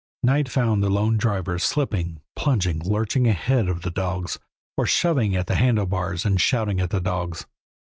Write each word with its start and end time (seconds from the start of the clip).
Night 0.23 0.49
found 0.49 0.81
the 0.81 0.89
lone 0.89 1.15
driver 1.15 1.59
slipping, 1.59 2.21
plunging, 2.35 2.79
lurching 2.79 3.27
ahead 3.27 3.67
of 3.69 3.83
the 3.83 3.91
dogs, 3.91 4.39
or 4.75 4.87
shoving 4.87 5.35
at 5.35 5.45
the 5.45 5.53
handle 5.53 5.85
bars 5.85 6.25
and 6.25 6.41
shouting 6.41 6.79
at 6.81 6.89
the 6.89 6.99
dogs. 6.99 7.45